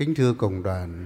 [0.00, 1.04] Kính thưa cộng đoàn,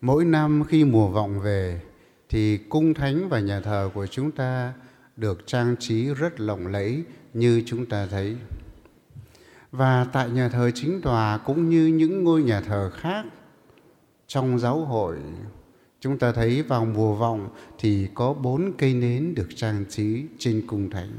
[0.00, 1.80] mỗi năm khi mùa vọng về
[2.28, 4.72] thì cung thánh và nhà thờ của chúng ta
[5.16, 7.02] được trang trí rất lộng lẫy
[7.34, 8.36] như chúng ta thấy.
[9.72, 13.24] Và tại nhà thờ chính tòa cũng như những ngôi nhà thờ khác
[14.26, 15.16] trong giáo hội,
[16.00, 17.48] chúng ta thấy vào mùa vọng
[17.78, 21.10] thì có bốn cây nến được trang trí trên cung thánh.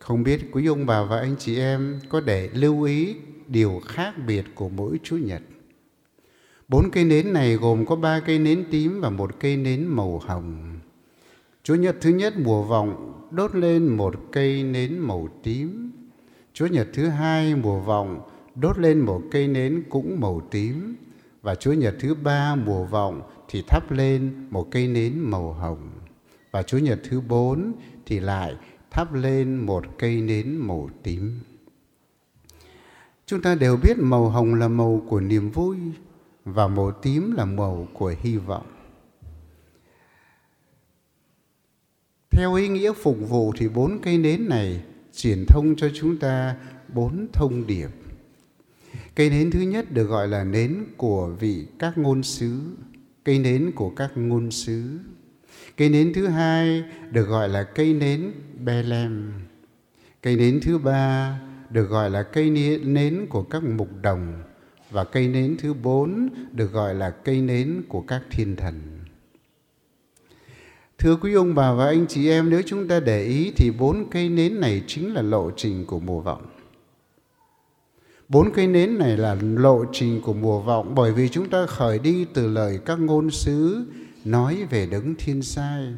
[0.00, 3.16] Không biết quý ông bà và anh chị em có để lưu ý
[3.48, 5.42] điều khác biệt của mỗi Chúa Nhật.
[6.68, 10.18] Bốn cây nến này gồm có ba cây nến tím và một cây nến màu
[10.18, 10.78] hồng.
[11.62, 15.92] Chúa Nhật thứ nhất mùa vọng, đốt lên một cây nến màu tím.
[16.52, 18.20] Chúa Nhật thứ hai mùa vọng,
[18.54, 20.96] đốt lên một cây nến cũng màu tím.
[21.42, 25.90] Và Chúa Nhật thứ ba mùa vọng thì thắp lên một cây nến màu hồng.
[26.50, 27.72] Và Chúa Nhật thứ bốn
[28.06, 28.56] thì lại
[28.90, 31.40] thắp lên một cây nến màu tím.
[33.26, 35.76] Chúng ta đều biết màu hồng là màu của niềm vui
[36.44, 38.66] và màu tím là màu của hy vọng.
[42.30, 46.56] Theo ý nghĩa phục vụ thì bốn cây nến này truyền thông cho chúng ta
[46.94, 47.88] bốn thông điệp.
[49.14, 52.60] Cây nến thứ nhất được gọi là nến của vị các ngôn sứ,
[53.24, 54.98] cây nến của các ngôn sứ.
[55.78, 58.32] Cây nến thứ hai được gọi là cây nến
[58.64, 59.32] Bethlehem.
[60.22, 61.40] Cây nến thứ ba
[61.70, 62.50] được gọi là cây
[62.84, 64.42] nến của các mục đồng
[64.90, 68.74] và cây nến thứ bốn được gọi là cây nến của các thiên thần.
[70.98, 74.10] Thưa quý ông bà và anh chị em, nếu chúng ta để ý thì bốn
[74.10, 76.46] cây nến này chính là lộ trình của mùa vọng.
[78.28, 81.98] Bốn cây nến này là lộ trình của mùa vọng bởi vì chúng ta khởi
[81.98, 83.86] đi từ lời các ngôn sứ
[84.24, 85.94] nói về đấng thiên sai.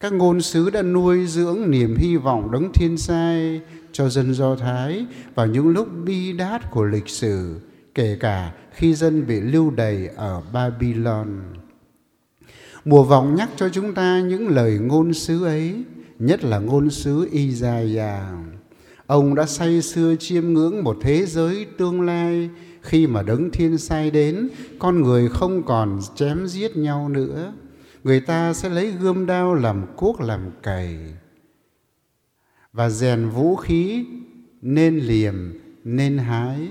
[0.00, 3.60] Các ngôn sứ đã nuôi dưỡng niềm hy vọng đấng thiên sai
[3.92, 7.60] cho dân Do Thái vào những lúc bi đát của lịch sử,
[7.94, 11.28] kể cả khi dân bị lưu đày ở Babylon.
[12.84, 15.84] Mùa vọng nhắc cho chúng ta những lời ngôn sứ ấy,
[16.18, 18.22] nhất là ngôn sứ Isaiah.
[19.06, 22.50] Ông đã say sưa chiêm ngưỡng một thế giới tương lai.
[22.80, 24.48] Khi mà đấng thiên sai đến,
[24.78, 27.52] con người không còn chém giết nhau nữa.
[28.04, 30.98] Người ta sẽ lấy gươm đao làm cuốc làm cày.
[32.72, 34.04] Và rèn vũ khí
[34.62, 35.34] nên liềm
[35.84, 36.68] nên hái.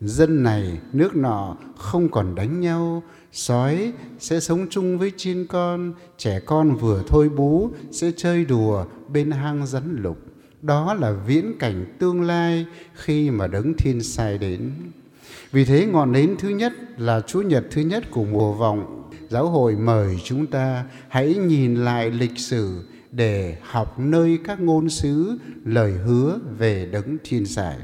[0.00, 3.02] Dân này nước nọ không còn đánh nhau.
[3.32, 5.92] Sói sẽ sống chung với chiên con.
[6.18, 10.27] Trẻ con vừa thôi bú sẽ chơi đùa bên hang rắn lục
[10.62, 14.70] đó là viễn cảnh tương lai khi mà đấng thiên sai đến.
[15.52, 19.10] Vì thế ngọn nến thứ nhất là chúa nhật thứ nhất của mùa vọng.
[19.28, 24.88] Giáo hội mời chúng ta hãy nhìn lại lịch sử để học nơi các ngôn
[24.88, 27.76] sứ lời hứa về đấng thiên sai.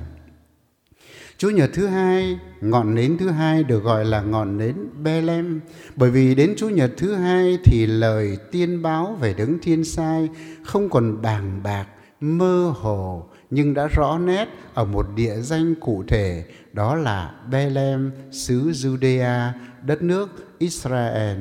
[1.38, 5.60] Chúa nhật thứ hai, ngọn nến thứ hai được gọi là ngọn nến Bethlehem.
[5.96, 10.28] Bởi vì đến Chúa nhật thứ hai thì lời tiên báo về đấng thiên sai
[10.64, 11.86] không còn bàng bạc,
[12.24, 18.10] mơ hồ nhưng đã rõ nét ở một địa danh cụ thể đó là Bethlehem
[18.30, 19.50] xứ Judea,
[19.82, 21.38] đất nước Israel.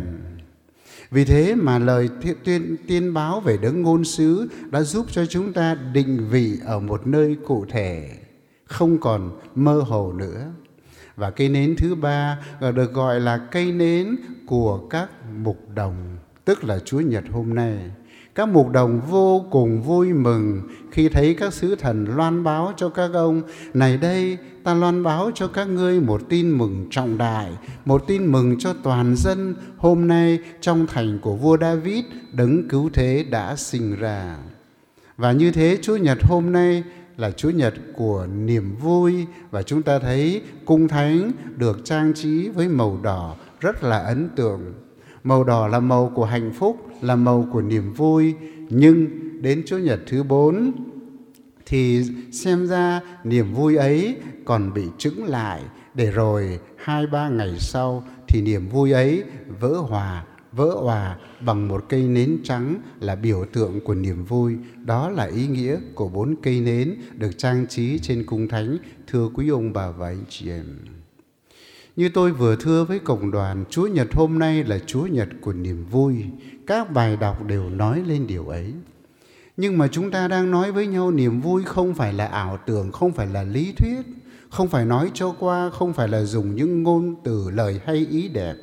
[1.12, 2.10] Vì thế mà lời
[2.44, 6.80] tuyên tiên báo về đấng ngôn sứ đã giúp cho chúng ta định vị ở
[6.80, 8.10] một nơi cụ thể,
[8.66, 10.52] không còn mơ hồ nữa.
[11.16, 12.38] Và cây nến thứ ba
[12.76, 14.16] được gọi là cây nến
[14.46, 15.10] của các
[15.44, 17.78] mục đồng, tức là Chúa Nhật hôm nay.
[18.36, 20.62] Các mục đồng vô cùng vui mừng
[20.92, 23.42] khi thấy các sứ thần loan báo cho các ông,
[23.74, 27.52] này đây ta loan báo cho các ngươi một tin mừng trọng đại,
[27.86, 32.90] một tin mừng cho toàn dân hôm nay trong thành của vua David đấng cứu
[32.94, 34.38] thế đã sinh ra.
[35.18, 36.84] Và như thế Chúa Nhật hôm nay
[37.18, 42.50] là Chúa Nhật của niềm vui và chúng ta thấy cung thánh được trang trí
[42.50, 44.74] với màu đỏ rất là ấn tượng.
[45.24, 48.34] Màu đỏ là màu của hạnh phúc, là màu của niềm vui,
[48.70, 49.08] nhưng
[49.42, 50.72] đến Chúa Nhật thứ bốn
[51.66, 54.16] thì xem ra niềm vui ấy
[54.46, 55.62] còn bị trứng lại.
[55.94, 59.24] Để rồi hai ba ngày sau thì niềm vui ấy
[59.60, 64.56] vỡ hòa vỡ hòa bằng một cây nến trắng là biểu tượng của niềm vui.
[64.86, 68.78] Đó là ý nghĩa của bốn cây nến được trang trí trên cung thánh.
[69.08, 70.66] Thưa quý ông bà và anh chị em
[71.96, 75.54] như tôi vừa thưa với cộng đoàn chúa nhật hôm nay là chúa nhật của
[75.54, 76.26] niềm vui.
[76.68, 78.74] Các bài đọc đều nói lên điều ấy.
[79.58, 82.92] Nhưng mà chúng ta đang nói với nhau niềm vui không phải là ảo tưởng
[82.92, 84.02] không phải là lý thuyết
[84.54, 88.28] không phải nói cho qua không phải là dùng những ngôn từ lời hay ý
[88.28, 88.56] đẹp.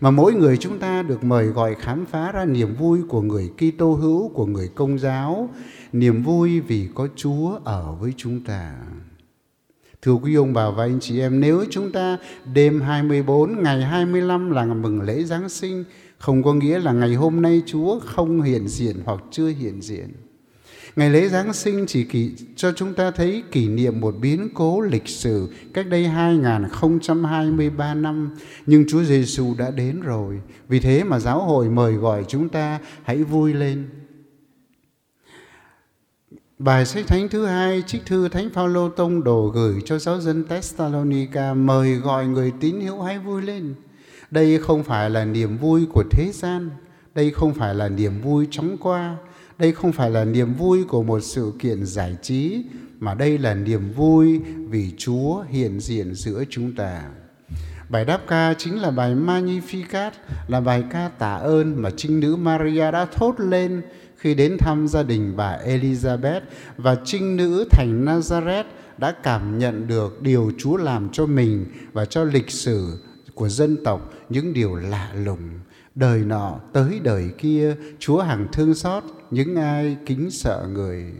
[0.00, 3.50] Mà mỗi người chúng ta được mời gọi khám phá ra niềm vui của người
[3.56, 5.50] Kitô hữu của người Công giáo,
[5.92, 8.74] niềm vui vì có Chúa ở với chúng ta.
[10.04, 12.18] Thưa quý ông bà và anh chị em, nếu chúng ta
[12.54, 15.84] đêm 24, ngày 25 là mừng lễ Giáng sinh,
[16.18, 20.12] không có nghĩa là ngày hôm nay Chúa không hiện diện hoặc chưa hiện diện.
[20.96, 24.80] Ngày lễ Giáng sinh chỉ kỷ, cho chúng ta thấy kỷ niệm một biến cố
[24.80, 28.30] lịch sử cách đây 2023 năm,
[28.66, 30.40] nhưng Chúa Giêsu đã đến rồi.
[30.68, 33.84] Vì thế mà giáo hội mời gọi chúng ta hãy vui lên.
[36.58, 40.44] Bài sách thánh thứ hai trích thư Thánh Phaolô tông đồ gửi cho giáo dân
[40.48, 43.74] Thessalonica mời gọi người tín hữu hãy vui lên.
[44.30, 46.70] Đây không phải là niềm vui của thế gian,
[47.14, 49.16] đây không phải là niềm vui chóng qua,
[49.58, 52.64] đây không phải là niềm vui của một sự kiện giải trí
[52.98, 57.02] mà đây là niềm vui vì Chúa hiện diện giữa chúng ta.
[57.88, 60.10] Bài đáp ca chính là bài Magnificat,
[60.48, 63.82] là bài ca tạ ơn mà trinh nữ Maria đã thốt lên
[64.24, 66.40] khi đến thăm gia đình bà Elizabeth
[66.76, 68.64] và trinh nữ thành Nazareth
[68.98, 72.98] đã cảm nhận được điều Chúa làm cho mình và cho lịch sử
[73.34, 75.48] của dân tộc những điều lạ lùng
[75.94, 81.12] đời nọ tới đời kia, chúa hằng thương xót những ai kính sợ người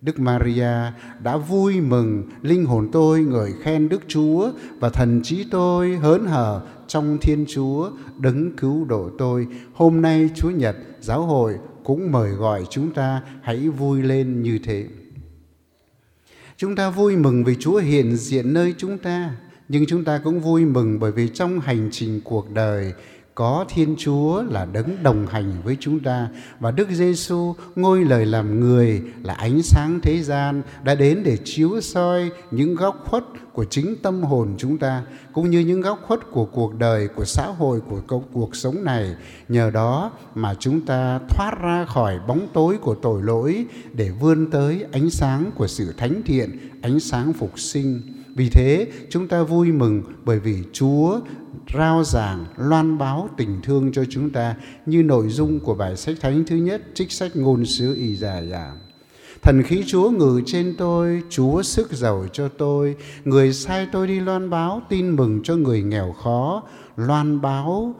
[0.00, 0.92] Đức Maria
[1.22, 6.26] đã vui mừng, linh hồn tôi ngợi khen Đức Chúa và thần trí tôi hớn
[6.26, 9.46] hở trong Thiên Chúa đấng cứu độ tôi.
[9.74, 14.58] Hôm nay Chúa Nhật, giáo hội cũng mời gọi chúng ta hãy vui lên như
[14.58, 14.86] thế.
[16.56, 19.34] Chúng ta vui mừng vì Chúa hiện diện nơi chúng ta,
[19.68, 22.92] nhưng chúng ta cũng vui mừng bởi vì trong hành trình cuộc đời
[23.40, 26.28] có Thiên Chúa là đấng đồng hành với chúng ta
[26.58, 31.38] và Đức Giêsu ngôi lời làm người là ánh sáng thế gian đã đến để
[31.44, 35.02] chiếu soi những góc khuất của chính tâm hồn chúng ta,
[35.32, 39.14] cũng như những góc khuất của cuộc đời, của xã hội, của cuộc sống này.
[39.48, 44.50] Nhờ đó mà chúng ta thoát ra khỏi bóng tối của tội lỗi để vươn
[44.50, 48.02] tới ánh sáng của sự thánh thiện, ánh sáng phục sinh.
[48.36, 51.20] Vì thế, chúng ta vui mừng bởi vì Chúa
[51.74, 54.54] rao giảng, loan báo tình thương cho chúng ta
[54.86, 58.38] như nội dung của bài sách thánh thứ nhất, trích sách ngôn sứ y già
[58.38, 58.72] dạ
[59.42, 62.96] thần khí chúa ngự trên tôi, chúa sức giàu cho tôi.
[63.24, 66.62] Người sai tôi đi loan báo, tin mừng cho người nghèo khó.
[66.96, 67.94] Loan báo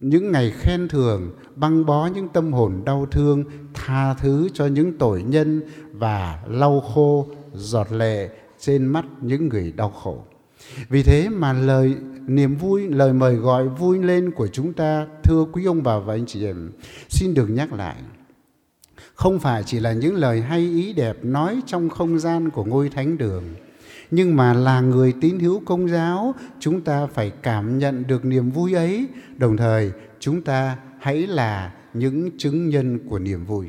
[0.00, 3.44] những ngày khen thưởng, băng bó những tâm hồn đau thương,
[3.74, 5.62] tha thứ cho những tội nhân
[5.92, 10.24] và lau khô, giọt lệ trên mắt những người đau khổ
[10.88, 11.96] vì thế mà lời
[12.26, 16.14] niềm vui, lời mời gọi vui lên của chúng ta, thưa quý ông bà và
[16.14, 16.70] anh chị em.
[17.08, 17.96] Xin được nhắc lại,
[19.14, 22.88] không phải chỉ là những lời hay ý đẹp nói trong không gian của ngôi
[22.88, 23.44] thánh đường,
[24.10, 28.50] nhưng mà là người tín hữu công giáo, chúng ta phải cảm nhận được niềm
[28.50, 29.06] vui ấy.
[29.36, 33.66] Đồng thời, chúng ta hãy là những chứng nhân của niềm vui.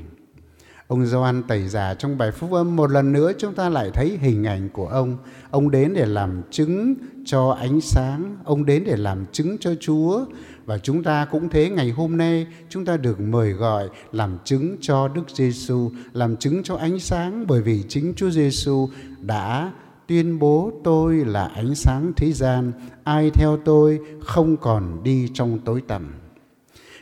[0.92, 4.18] Ông Gioan tẩy giả trong bài phúc âm một lần nữa chúng ta lại thấy
[4.22, 5.18] hình ảnh của ông.
[5.52, 6.96] Ông đến để làm chứng
[7.26, 10.26] cho ánh sáng, ông đến để làm chứng cho Chúa
[10.66, 14.78] và chúng ta cũng thế ngày hôm nay chúng ta được mời gọi làm chứng
[14.82, 18.90] cho Đức Giêsu, làm chứng cho ánh sáng bởi vì chính Chúa Giêsu
[19.22, 19.72] đã
[20.08, 22.72] tuyên bố tôi là ánh sáng thế gian,
[23.04, 26.21] ai theo tôi không còn đi trong tối tăm.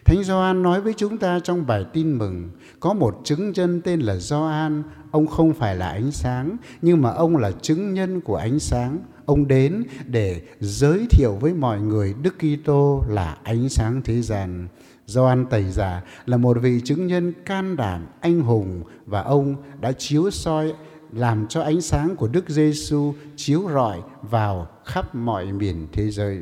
[0.09, 3.99] Thánh Gioan nói với chúng ta trong bài tin mừng, có một chứng nhân tên
[3.99, 8.35] là Gioan, ông không phải là ánh sáng, nhưng mà ông là chứng nhân của
[8.35, 8.99] ánh sáng.
[9.25, 14.67] Ông đến để giới thiệu với mọi người Đức Kitô là ánh sáng thế gian.
[15.05, 19.91] Gioan Tẩy Giả là một vị chứng nhân can đảm, anh hùng và ông đã
[19.91, 20.73] chiếu soi
[21.13, 26.39] làm cho ánh sáng của Đức Giêsu chiếu rọi vào khắp mọi miền thế giới.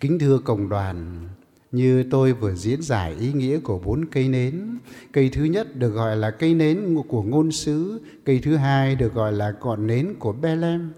[0.00, 1.28] Kính thưa cộng đoàn,
[1.72, 4.78] như tôi vừa diễn giải ý nghĩa của bốn cây nến.
[5.12, 8.00] Cây thứ nhất được gọi là cây nến của ngôn sứ.
[8.24, 10.90] Cây thứ hai được gọi là ngọn nến của Bethlehem.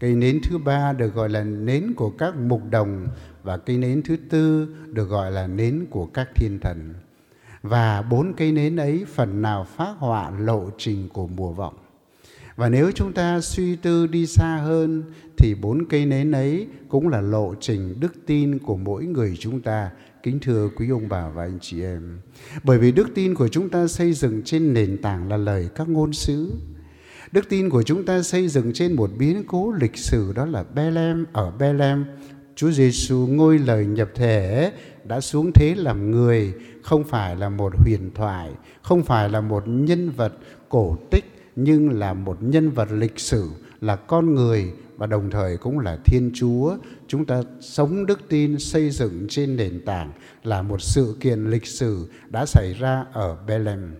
[0.00, 3.06] Cây nến thứ ba được gọi là nến của các mục đồng.
[3.42, 6.94] Và cây nến thứ tư được gọi là nến của các thiên thần.
[7.62, 11.74] Và bốn cây nến ấy phần nào phát họa lộ trình của mùa vọng.
[12.56, 15.02] Và nếu chúng ta suy tư đi xa hơn,
[15.38, 19.60] thì bốn cây nến ấy cũng là lộ trình đức tin của mỗi người chúng
[19.60, 19.90] ta
[20.24, 22.18] Kính thưa quý ông bà và anh chị em,
[22.62, 25.88] bởi vì đức tin của chúng ta xây dựng trên nền tảng là lời các
[25.88, 26.52] ngôn sứ.
[27.32, 30.64] Đức tin của chúng ta xây dựng trên một biến cố lịch sử đó là
[30.74, 32.04] Bethlehem ở Bethlehem.
[32.56, 34.72] Chúa Giêsu ngôi lời nhập thể
[35.04, 38.50] đã xuống thế làm người, không phải là một huyền thoại,
[38.82, 40.32] không phải là một nhân vật
[40.68, 41.24] cổ tích
[41.56, 43.48] nhưng là một nhân vật lịch sử,
[43.80, 46.76] là con người và đồng thời cũng là Thiên Chúa.
[47.08, 51.66] Chúng ta sống đức tin xây dựng trên nền tảng là một sự kiện lịch
[51.66, 53.94] sử đã xảy ra ở Bethlehem.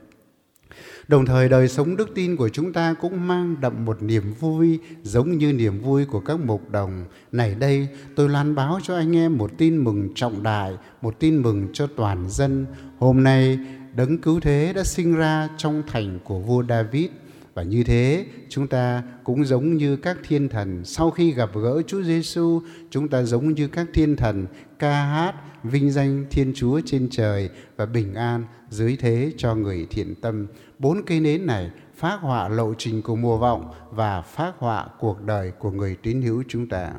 [1.08, 4.78] Đồng thời đời sống đức tin của chúng ta cũng mang đậm một niềm vui
[5.02, 7.04] giống như niềm vui của các mục đồng.
[7.32, 10.72] Này đây, tôi lan báo cho anh em một tin mừng trọng đại,
[11.02, 12.66] một tin mừng cho toàn dân.
[12.98, 13.58] Hôm nay,
[13.94, 17.06] đấng cứu thế đã sinh ra trong thành của vua David.
[17.54, 20.84] Và như thế, chúng ta cũng giống như các thiên thần.
[20.84, 24.46] Sau khi gặp gỡ Chúa Giêsu, chúng ta giống như các thiên thần
[24.78, 29.86] ca hát vinh danh Thiên Chúa trên trời và bình an dưới thế cho người
[29.90, 30.46] thiện tâm.
[30.78, 35.22] Bốn cây nến này phát họa lộ trình của mùa vọng và phát họa cuộc
[35.22, 36.92] đời của người tín hữu chúng ta.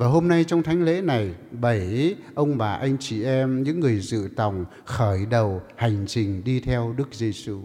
[0.00, 4.00] Và hôm nay trong thánh lễ này, bảy ông bà anh chị em, những người
[4.00, 7.60] dự tòng khởi đầu hành trình đi theo Đức Giêsu.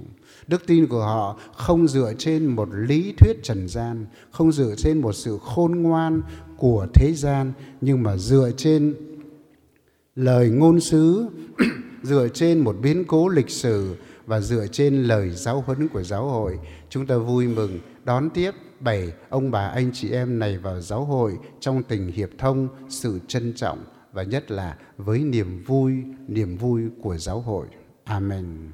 [0.47, 5.01] Đức tin của họ không dựa trên một lý thuyết trần gian, không dựa trên
[5.01, 6.21] một sự khôn ngoan
[6.57, 8.95] của thế gian, nhưng mà dựa trên
[10.15, 11.27] lời ngôn sứ,
[12.03, 16.25] dựa trên một biến cố lịch sử và dựa trên lời giáo huấn của giáo
[16.25, 16.59] hội.
[16.89, 18.51] Chúng ta vui mừng đón tiếp
[18.85, 23.19] bảy ông bà anh chị em này vào giáo hội trong tình hiệp thông, sự
[23.27, 25.93] trân trọng và nhất là với niềm vui,
[26.27, 27.67] niềm vui của giáo hội.
[28.03, 28.71] Amen.